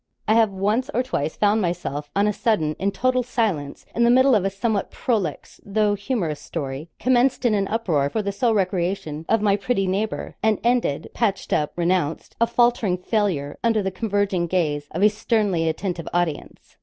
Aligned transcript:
I 0.27 0.33
have 0.33 0.49
once 0.49 0.89
or 0.95 1.03
twice 1.03 1.35
found 1.35 1.61
myself 1.61 2.09
on 2.15 2.25
a 2.25 2.33
sudden 2.33 2.75
in 2.79 2.89
total 2.89 3.21
silence 3.21 3.85
in 3.93 4.03
the 4.03 4.09
middle 4.09 4.33
of 4.33 4.43
a 4.43 4.49
somewhat 4.49 4.89
prolix, 4.89 5.61
though 5.63 5.93
humorous 5.93 6.39
story, 6.41 6.89
commenced 6.99 7.45
in 7.45 7.53
an 7.53 7.67
uproar 7.67 8.09
for 8.09 8.23
the 8.23 8.31
sole 8.31 8.55
recreation 8.55 9.27
of 9.29 9.43
my 9.43 9.55
pretty 9.55 9.85
neighbour, 9.85 10.37
and 10.41 10.57
ended 10.63 11.11
patched 11.13 11.53
up, 11.53 11.73
renounced 11.75 12.35
a 12.41 12.47
faltering 12.47 12.97
failure, 12.97 13.59
under 13.63 13.83
the 13.83 13.91
converging 13.91 14.47
gaze 14.47 14.87
of 14.89 15.03
a 15.03 15.07
sternly 15.07 15.69
attentive 15.69 16.07
audience. 16.15 16.77